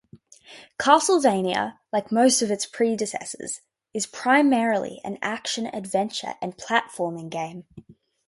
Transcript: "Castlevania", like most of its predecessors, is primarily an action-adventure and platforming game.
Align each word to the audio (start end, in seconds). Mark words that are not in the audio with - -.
"Castlevania", 0.79 1.77
like 1.93 2.11
most 2.11 2.41
of 2.41 2.49
its 2.49 2.65
predecessors, 2.65 3.61
is 3.93 4.07
primarily 4.07 4.99
an 5.03 5.19
action-adventure 5.21 6.33
and 6.41 6.57
platforming 6.57 7.29
game. 7.29 7.65